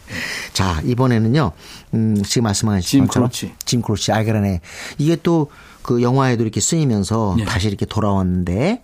[0.53, 1.51] 자, 이번에는요,
[1.93, 3.53] 음, 지금 말씀하신 짐 것처럼 크로치.
[3.65, 4.61] 짐 크로치, 알그라네.
[4.97, 5.47] 이게 또
[5.83, 7.45] 그 영화에도 이렇게 쓰이면서 네.
[7.45, 8.81] 다시 이렇게 돌아왔는데,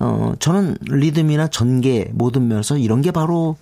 [0.00, 3.56] 어, 저는 리듬이나 전개 모든 면에서 이런 게 바로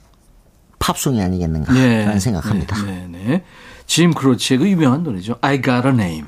[0.87, 2.77] 팝송이 아니겠는가라는 생각합니다.
[2.85, 3.44] 네, 네, 네.
[3.87, 5.37] 짐 크로치의 그 유명한 노래죠.
[5.40, 6.25] I Got a Name.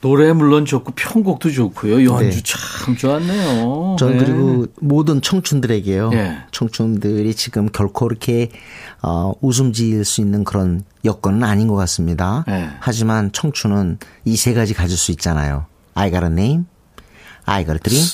[0.00, 2.04] 노래 물론 좋고 편곡도 좋고요.
[2.04, 2.42] 연주 네.
[2.44, 3.96] 참 좋았네요.
[3.98, 4.24] 저는 네.
[4.24, 6.10] 그리고 모든 청춘들에게요.
[6.12, 6.38] 예.
[6.52, 8.50] 청춘들이 지금 결코 그렇게
[9.02, 12.44] 어, 웃음 지을 수 있는 그런 여건은 아닌 것 같습니다.
[12.48, 12.68] 예.
[12.78, 15.66] 하지만 청춘은 이 세 가지 가질 수 있잖아요.
[15.94, 16.66] I got a name,
[17.44, 18.06] I got a dream,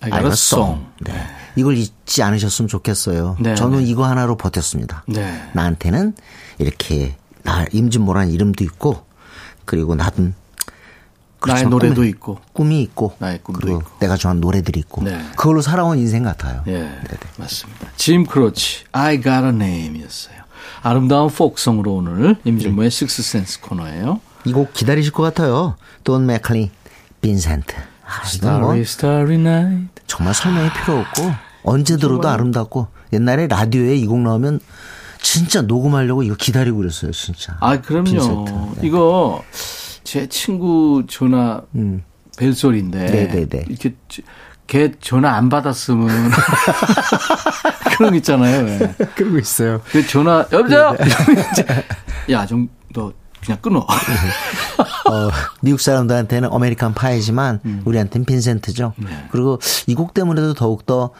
[0.00, 0.84] I got a song.
[1.00, 1.12] 네.
[1.56, 3.36] 이걸 잊지 않으셨으면 좋겠어요.
[3.40, 3.84] 네, 저는 네.
[3.84, 5.04] 이거 하나로 버텼습니다.
[5.06, 5.42] 네.
[5.54, 6.14] 나한테는
[6.58, 9.04] 이렇게 나 임진모란 이름도 있고
[9.64, 10.12] 그리고 나의
[11.40, 11.68] 그렇죠.
[11.68, 12.38] 노래도 꿈이- 있고.
[12.52, 13.90] 꿈이 있고 나의 꿈도 그리고 있고.
[13.98, 15.20] 내가 좋아하는 노래들이 있고 네.
[15.36, 16.62] 그걸로 살아온 인생 같아요.
[16.68, 16.88] 예,
[17.36, 17.88] 맞습니다.
[17.96, 20.36] 짐 크로치, I Got a Name이었어요.
[20.82, 24.20] 아름다운 포크송으로 오늘 임진모의 식스센스 코너예요.
[24.44, 25.76] 이 곡 기다리실 것 같아요.
[26.04, 26.70] 돈 맥클린,
[27.20, 27.74] 빈센트.
[28.12, 30.02] 아, 이건 뭐 Starry, Starry Night.
[30.06, 31.32] 정말 설명이 필요 없고
[31.64, 34.60] 언제 들어도 아름답고 옛날에 라디오에 이 곡 나오면
[35.20, 37.56] 진짜 녹음하려고 이거 기다리고 그랬어요, 진짜.
[37.60, 38.44] 아, 그럼요.
[38.80, 38.86] 네.
[38.88, 39.42] 이거
[40.04, 42.02] 제 친구 전화 음.
[42.36, 43.64] 벨소리인데 네네네.
[43.68, 44.22] 이렇게 지-
[44.66, 46.08] 걔 전화 안 받았으면
[47.96, 48.64] 그런 거 있잖아요.
[48.66, 48.94] 왜.
[49.14, 49.80] 그러고 있어요.
[49.90, 50.96] 그 전화 여보세요.
[50.98, 51.84] 네,
[52.34, 53.10] 야, 좀 너
[53.44, 53.80] 그냥 끊어.
[55.10, 58.92] 어, 미국 사람들한테는 American Pie지만 우리한테는 빈센트죠.
[59.30, 61.10] 그리고 이 곡 때문에도 더욱더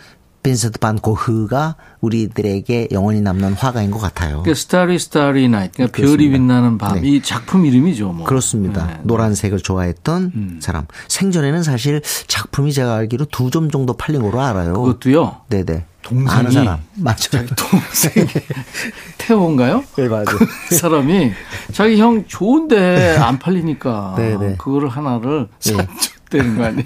[0.43, 4.43] 빈센트 반 고흐가 우리들에게 영원히 남는 화가인 것 같아요.
[4.43, 6.39] 그 Starry Starry Night, 그러니까 별이 그렇습니다.
[6.39, 7.01] 빛나는 밤.
[7.01, 7.09] 네.
[7.09, 8.27] 이 작품 이름이죠, 뭐.
[8.27, 8.87] 그렇습니다.
[8.87, 8.93] 네.
[8.95, 9.01] 음.
[9.05, 10.87] 노란색을 좋아했던 사람.
[11.09, 14.73] 생전에는 사실 작품이 제가 알기로 두 점 정도 팔린 거로 알아요.
[14.73, 15.43] 그것도요.
[15.51, 15.85] 네네.
[16.03, 16.79] 동생이 아는 사람.
[16.97, 17.31] 맞죠.
[17.31, 18.27] 자기 동생이
[19.19, 19.85] 태호인가요?
[19.97, 20.25] 네, 맞아요.
[20.69, 21.33] 그 사람이
[21.73, 24.57] 자기 형 좋은데 안 팔리니까 네네.
[24.59, 26.83] 그거를 하나를 사줬다는 거 아니에요?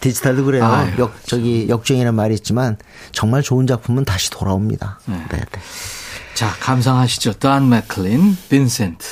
[0.00, 0.64] 디지털도 그래요.
[0.64, 2.76] 아유, 역, 저기 역주행이라는 말이 있지만
[3.12, 5.00] 정말 좋은 작품은 다시 돌아옵니다.
[5.06, 5.16] 네.
[5.30, 5.60] 네, 네.
[6.34, 7.34] 자, 감상하시죠.
[7.34, 9.06] 단 맥클린, 빈센트.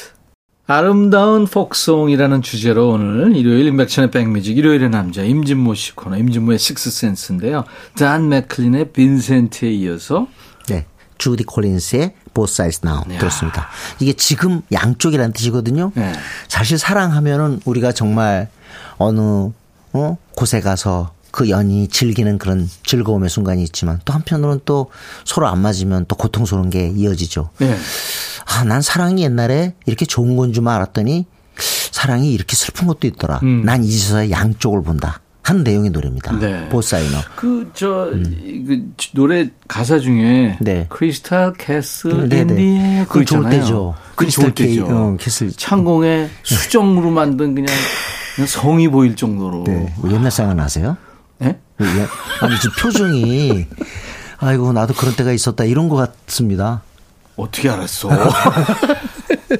[0.69, 7.65] 아름다운 포크송이라는 주제로 오늘 일요일 임백천의 백뮤직 일요일의 남자 임진모 씨 코너 임진모의 식스센스인데요.
[7.97, 10.27] 단 맥클린의 빈센트에 이어서
[10.69, 10.87] 네.
[11.19, 13.19] 주디 콜린스의 Both Sides Now 야.
[13.19, 13.69] 들었습니다.
[14.01, 15.93] 이게 지금 양쪽이라는 뜻이거든요.
[15.95, 16.13] 네.
[16.49, 18.49] 사실 사랑하면은 우리가 정말
[18.99, 19.51] 어느
[19.97, 20.17] 어?
[20.35, 24.91] 곳에 가서 그 연이 즐기는 그런 즐거움의 순간이 있지만 또 한편으로는 또
[25.25, 27.51] 서로 안 맞으면 또 고통스러운 게 이어지죠.
[27.59, 27.77] 네.
[28.47, 31.27] 아, 난 사랑이 옛날에 이렇게 좋은 건 줄 알았더니
[31.59, 33.41] 사랑이 이렇게 슬픈 것도 있더라.
[33.43, 33.63] 음.
[33.65, 35.21] 난 이제서야 양쪽을 본다.
[35.43, 36.33] 한 내용의 노래입니다.
[36.39, 36.69] 네.
[36.71, 37.19] Both Sides Now.
[37.37, 40.49] 그, 저, 이- 그 노래 가사 중에.
[40.51, 40.57] 음.
[40.61, 40.87] 네.
[40.89, 42.53] crystal castle 네, 네.
[42.63, 43.51] in the air 그건 좋을.
[43.51, 43.95] 때죠.
[44.17, 44.87] 그건 좋을 때죠.
[44.87, 45.53] 어, castle.
[45.53, 47.75] 창공에 수정으로 만든 그냥,
[48.35, 49.65] 그냥 성이 보일 정도로.
[49.65, 49.93] 네.
[49.99, 50.97] 뭐 옛날 생각 나세요?
[51.39, 51.59] 네?
[51.83, 51.87] 예.
[52.41, 53.67] 아니, 지금 표정이,
[54.39, 55.65] 아이고, 나도 그런 때가 있었다.
[55.65, 56.83] 이런 것 같습니다.
[57.37, 58.09] 어떻게 알았어?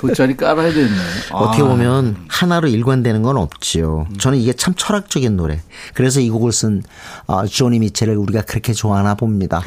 [0.01, 0.91] 돗자리 깔아야 되네.
[1.33, 4.07] 어떻게 아, 보면 하나로 일관되는 건 없지요.
[4.19, 5.61] 저는 이게 참 철학적인 노래.
[5.93, 6.83] 그래서 이 곡을 쓴
[7.27, 9.63] 어, 조니 미첼을 우리가 그렇게 좋아하나 봅니다.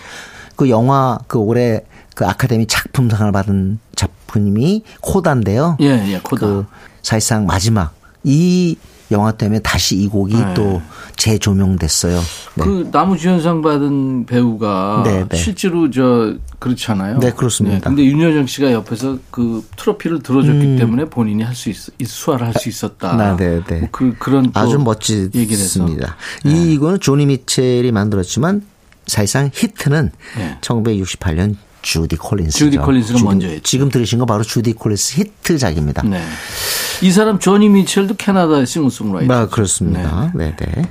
[0.56, 1.84] 그 영화 그 올해
[2.16, 5.78] 그 아카데미 작품상을 받은 작 품이 코다인데요.
[5.82, 6.46] 예, 예, 코다.
[6.46, 6.66] 그
[7.02, 8.76] 사실상 마지막 이
[9.12, 10.54] 영화 때문에 다시 이 곡이 네.
[10.54, 10.82] 또
[11.16, 12.20] 재조명됐어요.
[12.56, 12.64] 네.
[12.64, 15.36] 그 나무주연상 받은 배우가 네, 네.
[15.36, 17.18] 실제로 저 그렇잖아요.
[17.18, 17.90] 네, 그렇습니다.
[17.90, 22.70] 근데 윤여정 씨가 옆에서 그 트로피를 들어줬기 때문에 본인이 할 수 있, 수화를 할 수
[22.70, 23.14] 있었다.
[23.14, 23.38] 음.
[23.38, 23.80] 네, 네, 네.
[23.80, 24.78] 뭐 그 그런 또 아주.
[24.78, 26.16] 멋지습니다.
[26.46, 28.62] 이 이거는 조니 미첼이 만들었지만
[29.08, 30.58] 사실상 히트는 네.
[30.62, 32.58] 1968년 주디 콜린스죠.
[32.66, 33.62] 주디 콜린스가 먼저 했죠.
[33.64, 36.04] 지금 들으신 거 바로 주디 콜린스 히트작입니다.
[36.04, 36.22] 네.
[37.02, 39.34] 이 사람 조니 미첼도 캐나다의 싱어송라이터.
[39.34, 40.32] 아, 그렇습니다.
[40.36, 40.90] 네, 네.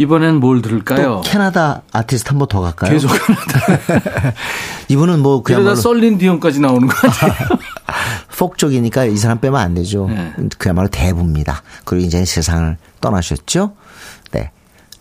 [0.00, 1.22] 이번엔 뭘또 들을까요?
[1.24, 2.92] 캐나다 아티스트 한 번 더 갈까요?
[2.92, 4.34] 계속 캐나다.
[4.88, 7.48] 이분은 뭐 그야말로 셀린 디온까지 나오는 것 같아요.
[8.38, 10.06] 포크 쪽이니까 이 사람 빼면 안 되죠.
[10.08, 10.32] 네.
[10.58, 11.62] 그야말로 대부입니다.
[11.84, 13.72] 그리고 이제 세상을 떠나셨죠.
[14.30, 14.52] 네.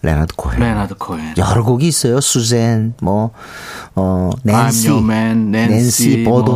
[0.01, 0.60] 레나드 코헨.
[0.60, 1.34] 레나드 코헨.
[1.38, 2.21] 여러 곡이 있어요.
[2.21, 3.31] 수젠, 뭐,
[3.95, 6.52] 어, 낸시, I'm Your Man, 낸시, Bird.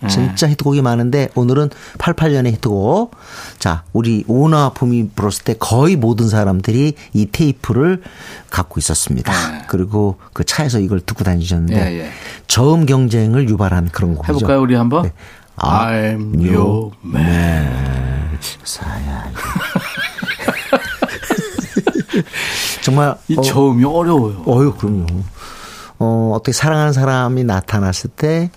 [0.00, 0.08] 네.
[0.08, 3.14] 진짜 히트곡이 많은데 오늘은 88년의 히트곡.
[3.58, 8.02] 자, 우리 오나 붐이 불었을 때 거의 모든 사람들이 이 테이프를
[8.50, 9.32] 갖고 있었습니다.
[9.32, 9.62] 네.
[9.68, 12.10] 그리고 그 차에서 이걸 듣고 다니셨는데 예, 예.
[12.46, 14.34] 저음 경쟁을 유발한 그런 곡이죠.
[14.34, 15.02] 해볼까요, 우리 한번?
[15.02, 15.12] 네.
[15.56, 18.34] I'm your man.
[18.64, 19.30] 사야.
[22.82, 24.42] 정말 이 어, 저음이 어 려워요.
[24.46, 25.06] 어유 그럼요.
[25.98, 28.50] 어, 어떻게 사랑하는 사람이 나타났을 때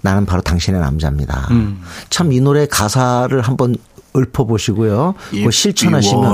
[0.00, 1.48] 나는 바로 당신의 남자입니다.
[1.50, 1.82] 음.
[2.10, 3.74] 참 이 노래 가사를 한번
[4.16, 5.14] 읊어 보시고요.
[5.30, 6.24] 그 실천하시면.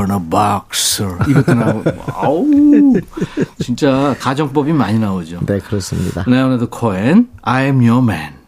[1.28, 1.90] 이것도 나오고.
[2.14, 2.44] 아우.
[3.58, 5.40] 진짜 가정법이 많이 나오죠.
[5.46, 6.24] 네 그렇습니다.
[6.26, 8.43] 레오나드 코엔, I'm your man.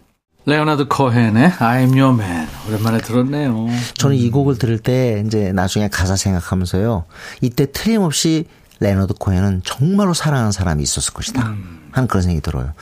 [0.48, 2.46] 레오나드 코헨의 I'm your man.
[2.68, 3.66] 오랜만에 들었네요.
[3.94, 7.04] 저는 이 곡을 들을 때 이제 나중에 가사 생각하면서요.
[7.40, 8.46] 이때 틀림없이
[8.78, 11.52] 레너드 코헨은 정말로 사랑하는 사람이 있었을 것이다.
[11.90, 12.74] 하는 그런 생각이 들어요.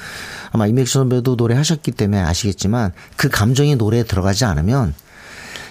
[0.53, 4.93] 아마 임백천 선배도 노래하셨기 때문에 아시겠지만 그 감정이 노래에 들어가지 않으면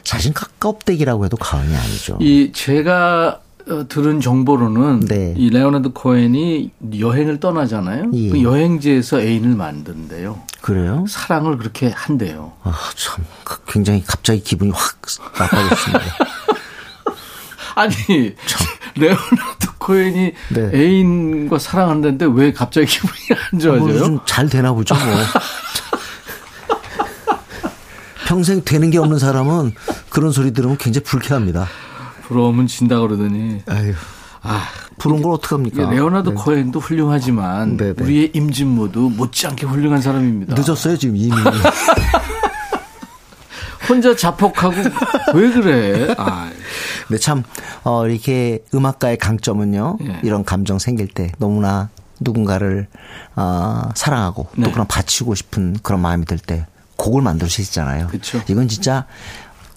[0.03, 2.17] 사실 껍데기라고 해도 과언이 아니죠.
[2.19, 5.33] 이 제가 어, 들은 정보로는 네.
[5.37, 8.11] 이 레오나드 코헨이 여행을 떠나잖아요.
[8.13, 8.29] 예.
[8.29, 10.41] 그 여행지에서 애인을 만든대요.
[10.61, 11.05] 그래요?
[11.07, 12.53] 사랑을 그렇게 한대요.
[12.63, 13.23] 아, 참
[13.67, 15.01] 굉장히 갑자기 기분이 확
[15.39, 16.01] 나빠졌습니다.
[17.75, 17.95] 아니
[18.95, 20.71] 레오나르도 코엔이 네.
[20.73, 23.89] 애인과 사랑한다는데 왜 갑자기 기분이 안뭐 좋아져요?
[23.99, 25.03] 요즘 잘 되나 보죠, 뭐.
[28.27, 29.73] 평생 되는 게 없는 사람은
[30.09, 31.67] 그런 소리 들으면 굉장히 불쾌합니다.
[32.27, 33.93] 부러우면 진다 그러더니 아유,
[34.41, 34.63] 아
[34.97, 35.89] 부러운 걸 어떡합니까?
[35.89, 36.35] 레오나르도 네.
[36.35, 38.03] 코엔도 훌륭하지만 네, 네.
[38.03, 40.55] 우리의 임진모도 못지않게 훌륭한 사람입니다.
[40.55, 41.31] 늦었어요, 지금 이미.
[43.89, 44.75] 혼자 자폭하고
[45.33, 46.15] 왜 그래?
[46.17, 46.49] 아,
[47.07, 47.43] 근데 참,
[47.83, 50.19] 어, 이렇게 음악가의 강점은요, 예.
[50.23, 51.89] 이런 감정 생길 때 너무나
[52.21, 52.87] 누군가를,
[53.35, 54.63] 어, 사랑하고 네.
[54.65, 58.07] 또 그런 바치고 싶은 그런 마음이 들 때 곡을 만들 수 있잖아요.
[58.07, 58.39] 그쵸.
[58.47, 59.05] 이건 진짜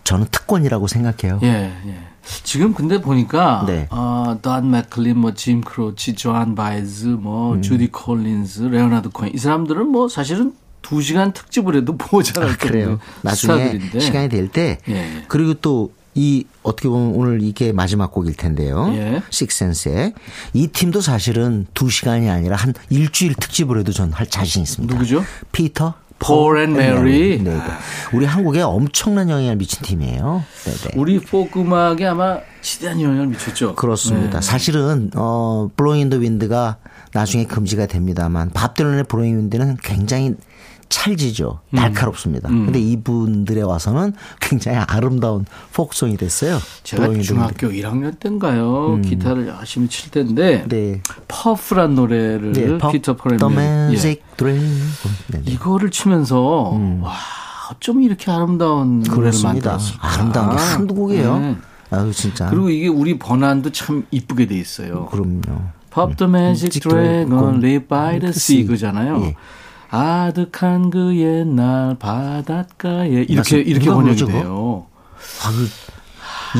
[0.07, 1.41] 저는 특권이라고 생각해요.
[1.43, 1.99] 예, 예.
[2.45, 3.87] 지금 근데 보니까 네.
[3.91, 7.63] 어, 던 맥클린, 뭐 짐 크로치, 조한 바이즈, 뭐 음.
[7.63, 12.99] 주디 콜린스, 레오나르도 코엔 이 사람들은 뭐 사실은 두 시간 특집을 해도 모자랄 아, 그래요.
[13.23, 14.01] 나중에 스타들인데.
[14.01, 15.25] 시간이 될 때, 예.
[15.29, 18.89] 그리고 또 이 어떻게 보면 오늘 이게 마지막 곡일 텐데요.
[18.95, 19.23] 예.
[19.29, 20.15] 식스센스의
[20.55, 24.95] 이 팀도 사실은 두 시간이 아니라 한 일주일 특집을 해도 전 할 자신 있습니다.
[24.95, 25.23] 누구죠?
[25.53, 27.43] 피터, 폴 앤 메리.
[27.43, 27.61] 네, 네.
[28.13, 30.45] 우리 한국에 엄청난 영향을 미친 팀이에요.
[30.65, 30.91] 네, 네.
[30.97, 33.75] 우리 포크 음악에 아마 지대한 영향을 미쳤죠.
[33.75, 34.41] 그렇습니다.
[34.41, 34.47] 네.
[34.47, 36.77] 사실은 어 Blowin' in the Wind가
[37.13, 40.35] 나중에 금지가 됩니다만 밥 딜런의 Blowin' in the Wind는 굉장히
[40.89, 41.61] 찰지죠.
[41.71, 41.77] 음.
[41.77, 42.49] 날카롭습니다.
[42.49, 46.59] 근데 이분들에 와서는 굉장히 아름다운 포크송이 됐어요.
[46.83, 49.01] 제가 중학교 1학년 때인가요?
[49.03, 50.65] 기타를 열심히 칠 때인데.
[50.69, 51.01] 네.
[51.29, 52.79] Puff란 노래를 네.
[52.93, 53.17] 피터
[53.49, 53.95] 메리.
[53.95, 53.97] 예.
[55.29, 55.53] 네, 네.
[55.53, 57.13] 이거를 치면서 와
[57.71, 59.17] 어쩜 이렇게 아름다운 노래를 음.
[59.17, 59.79] 그렇습니다.
[59.99, 61.39] 아름다운 게 한두 곡이에요.
[61.39, 61.57] 네.
[61.91, 62.49] 아유 진짜.
[62.49, 65.07] 그리고 이게 우리 번안도 참 이쁘게 돼 있어요.
[65.07, 65.41] 그럼요.
[65.91, 69.23] Pop the magic dragon, live by the sea 그잖아요.
[69.23, 69.37] 예.
[69.91, 73.59] 아득한 그 옛날 바닷가에 이렇게.
[73.59, 74.33] 이렇게 번역이 그거?
[74.33, 74.87] 돼요.
[75.45, 75.69] 아유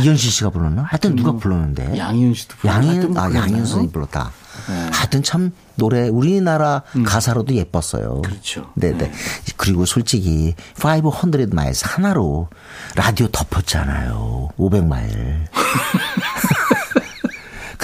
[0.03, 0.83] 이현실 씨가 불렀나?
[0.83, 1.97] 하여튼 누가 불렀는데.
[1.97, 3.31] 양희은 씨도 부르고 양희은 아?
[3.33, 4.31] 양희은 선이 불렀다.
[4.69, 4.91] 네.
[4.93, 8.23] 하여튼 참 노래 우리나라 가사로도 예뻤어요.
[8.23, 8.71] 그렇죠.
[8.75, 9.13] 네네.
[9.57, 12.49] 그리고 솔직히 500 miles 하나로
[12.95, 14.51] 라디오 덮었잖아요.
[14.57, 15.47] 500 마일.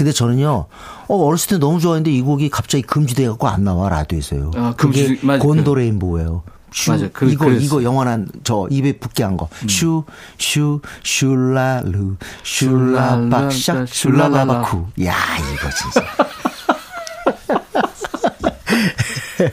[0.03, 0.67] 근데 저는요,
[1.07, 4.51] 어, 어렸을 때 너무 좋아했는데 이 곡이 갑자기 금지돼갖고 안 나와, 라디오에서요.
[4.57, 5.45] 아, 그게 금지- 맞아.
[5.45, 6.43] 곤도레인보예요.
[6.73, 7.09] 슈, 맞아.
[7.13, 7.63] 그- 이거, 그랬어.
[7.65, 9.49] 이거 영원한 저 입에 붙게 한 거.
[9.69, 10.03] 슈,
[10.39, 14.87] 슈, 슈랄루, 슈라박샥, 슈랄라바쿠.
[15.05, 16.05] 야, 이거 진짜.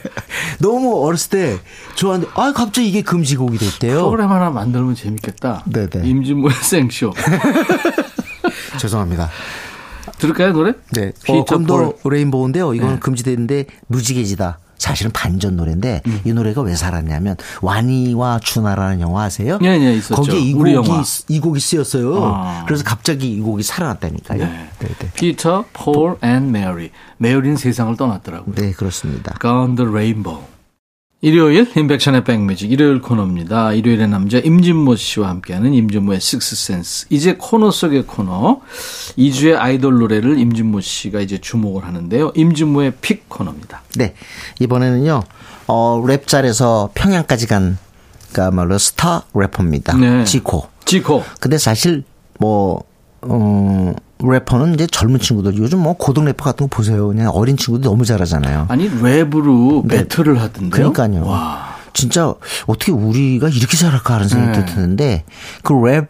[0.60, 1.60] 너무 어렸을 때
[1.96, 3.98] 좋아하는데, 아, 갑자기 이게 금지곡이 됐대요.
[3.98, 5.64] 프로그램 하나 만들면 재밌겠다.
[5.66, 6.08] 네네.
[6.08, 7.14] 임진모의 생쇼.
[8.80, 9.30] 죄송합니다.
[10.18, 10.74] 들을까요 노래?
[10.94, 11.08] 네.
[11.10, 12.14] 어, 피터 Gone the 폴.
[12.14, 12.74] Rainbow인데요.
[12.74, 13.00] 이거는 네.
[13.00, 14.60] 금지됐는데 무지개지다.
[14.78, 16.22] 사실은 반전 노래인데 음.
[16.24, 19.60] 이 노래가 왜 살았냐면 와니와 추나라는 영화 아세요?
[19.62, 20.16] 예, 예, 있었죠.
[20.16, 20.90] 거기에 이 곡이.
[21.28, 22.24] 이 곡이 쓰였어요.
[22.24, 22.64] 아.
[22.66, 24.40] 그래서 갑자기 이 곡이 살아났다니까요.
[24.40, 24.70] 네.
[24.80, 25.12] 네, 네.
[25.16, 26.92] 피터, 폴 앤 메리.
[27.18, 28.56] 메리는 세상을 떠났더라고요.
[28.56, 29.36] 네, 그렇습니다.
[29.42, 30.44] Gone the Rainbow.
[31.22, 33.74] 일요일 인백션의 백뮤직 일요일 코너입니다.
[33.74, 37.08] 일요일의 남자 임진모 씨와 함께하는 임진모의 식스센스.
[37.10, 38.62] 이제 코너 속의 코너.
[39.18, 42.32] 이 주의 아이돌 노래를 임진모 씨가 이제 주목을 하는데요.
[42.36, 43.82] 임진모의 pick 코너입니다.
[43.98, 44.14] 네.
[44.60, 45.24] 이번에는요.
[45.68, 47.78] 어, 랩 잘해서 평양까지 간
[48.32, 49.98] 그야말로 스타 래퍼입니다.
[49.98, 50.24] 네.
[50.24, 50.70] 지코.
[50.86, 51.26] 지코.
[51.42, 52.04] 근데 사실
[52.40, 52.84] 뭐
[53.24, 57.08] 어, 래퍼는 이제 젊은 친구들 요즘 뭐 고등 래퍼 같은 거 보세요.
[57.08, 58.66] 그냥 어린 친구들 너무 잘하잖아요.
[58.70, 60.88] 아니 랩으로 battle을 하던데요.
[60.88, 60.94] 네.
[60.94, 61.26] 그러니까요.
[61.26, 61.76] 와.
[61.94, 62.34] 진짜
[62.68, 64.66] 어떻게 우리가 이렇게 잘할까 하는 생각도 네.
[64.66, 65.24] 드는데
[65.64, 66.08] 그 랩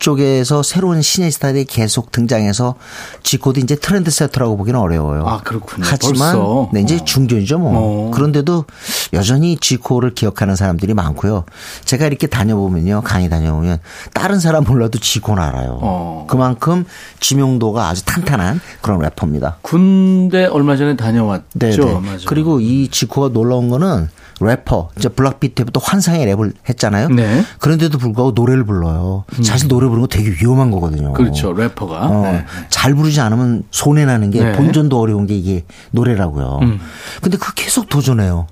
[0.00, 2.74] 쪽에서 새로운 신의 스타일이 계속 등장해서
[3.22, 5.24] 지코도 이제 트렌드 세터라고 보기는 어려워요.
[5.26, 5.84] 아, 그렇군요.
[5.86, 6.70] 하지만 벌써.
[6.72, 7.04] 네, 이제 어.
[7.04, 7.72] 중견이죠 뭐.
[7.74, 8.10] 어.
[8.10, 8.64] 그런데도
[9.12, 11.44] 여전히 지코를 기억하는 사람들이 많고요.
[11.84, 13.02] 제가 이렇게 다녀보면요.
[13.02, 13.78] 강의 다녀보면
[14.14, 15.78] 다른 사람 몰라도 지코는 알아요.
[15.82, 16.26] 어.
[16.28, 16.84] 그만큼
[17.20, 19.58] 지명도가 아주 탄탄한 그런 래퍼입니다.
[19.62, 21.44] 군대 얼마 전에 다녀왔죠.
[21.54, 22.00] 네, 네.
[22.26, 24.08] 그리고 이 지코가 놀라운 거는
[24.40, 27.08] 래퍼, 이제 블락비 때부터 환상의 랩을 했잖아요.
[27.08, 27.24] 네.
[27.40, 27.44] 음.
[27.58, 29.24] 그런데도 불구하고 노래를 불러요.
[29.42, 31.12] 사실 노래 부르는 거 되게 위험한 거거든요.
[31.12, 31.52] 그렇죠.
[31.52, 32.06] 래퍼가.
[32.06, 32.44] 어, 네.
[32.70, 34.50] 잘 부르지 않으면 손해 나는 게 네.
[34.52, 34.56] 음.
[34.56, 36.60] 본전도 어려운 게 이게 노래라고요.
[37.20, 38.46] 근데 그 계속 도전해요.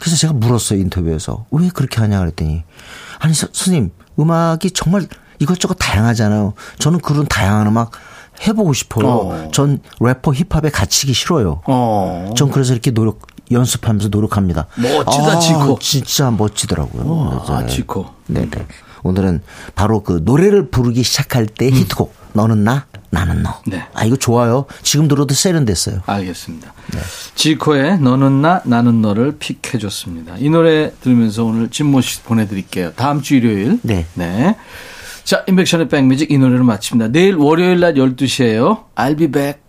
[0.00, 2.62] 그래서 제가 물었어요 인터뷰에서 왜 그렇게 하냐 그랬더니
[3.18, 3.90] 아니 서- 선생님
[4.20, 5.06] 음악이 정말
[5.40, 6.54] 이것저것 다양하잖아요.
[6.78, 7.90] 저는 그런 다양한 음악
[8.46, 9.06] 해보고 싶어요.
[9.08, 9.48] 어.
[9.52, 11.62] 전 래퍼 힙합에 갇히기 싫어요.
[11.66, 12.32] 어.
[12.36, 14.66] 전 그래서 이렇게 노력 연습하면서 노력합니다.
[14.76, 15.78] 멋지다, 아, 지코.
[15.80, 17.44] 진짜 멋지더라고요.
[17.48, 17.66] 아, 네.
[17.66, 18.06] 지코.
[18.26, 18.50] 네네.
[19.02, 19.42] 오늘은
[19.74, 23.60] 바로 그 노래를 부르기 시작할 때 히트곡 너는 나 나는 너.
[23.66, 23.82] 네.
[23.94, 24.66] 아 이거 좋아요.
[24.82, 26.02] 지금 들어도 세련됐어요.
[26.06, 26.74] 알겠습니다.
[27.34, 30.36] 지코의 너는 나 나는 너를 픽해줬습니다.
[30.38, 32.92] 이 노래 들으면서 오늘 진모 씨 보내드릴게요.
[32.94, 33.78] 다음 주 일요일.
[33.82, 34.06] 네.
[34.14, 34.56] 네.
[35.24, 37.10] 자, 인백션의 백뮤직 이 노래로 마칩니다.
[37.10, 38.84] 내일 월요일 낮 12시에요.
[38.94, 39.60] I'll be back.